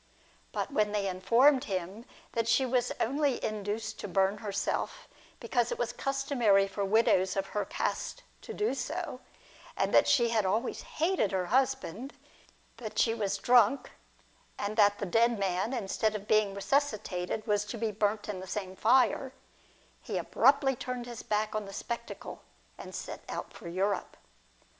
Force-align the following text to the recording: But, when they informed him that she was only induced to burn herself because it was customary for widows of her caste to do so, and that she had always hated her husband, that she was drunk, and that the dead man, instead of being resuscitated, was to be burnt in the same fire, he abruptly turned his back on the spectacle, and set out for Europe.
But, 0.51 0.73
when 0.73 0.93
they 0.93 1.07
informed 1.07 1.65
him 1.65 2.05
that 2.31 2.47
she 2.47 2.65
was 2.65 2.91
only 2.99 3.37
induced 3.45 3.99
to 3.99 4.07
burn 4.07 4.39
herself 4.39 5.07
because 5.39 5.71
it 5.71 5.77
was 5.77 5.93
customary 5.93 6.67
for 6.67 6.83
widows 6.83 7.37
of 7.37 7.45
her 7.53 7.65
caste 7.65 8.23
to 8.41 8.51
do 8.51 8.73
so, 8.73 9.19
and 9.77 9.93
that 9.93 10.07
she 10.07 10.29
had 10.29 10.43
always 10.43 10.81
hated 10.81 11.31
her 11.31 11.45
husband, 11.45 12.15
that 12.77 12.97
she 12.97 13.13
was 13.13 13.37
drunk, 13.37 13.91
and 14.57 14.75
that 14.75 14.97
the 14.97 15.05
dead 15.05 15.37
man, 15.37 15.71
instead 15.71 16.15
of 16.15 16.27
being 16.27 16.55
resuscitated, 16.55 17.45
was 17.45 17.63
to 17.65 17.77
be 17.77 17.91
burnt 17.91 18.27
in 18.27 18.39
the 18.39 18.47
same 18.47 18.75
fire, 18.75 19.33
he 20.01 20.17
abruptly 20.17 20.75
turned 20.75 21.05
his 21.05 21.21
back 21.21 21.53
on 21.53 21.65
the 21.65 21.73
spectacle, 21.73 22.41
and 22.75 22.95
set 22.95 23.19
out 23.29 23.53
for 23.53 23.67
Europe. 23.67 24.17